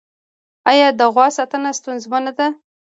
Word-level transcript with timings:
آیا 0.71 0.87
د 0.99 1.01
غوا 1.13 1.27
ساتنه 1.37 1.69
ستونزمنه 1.79 2.31
ده؟ 2.37 2.47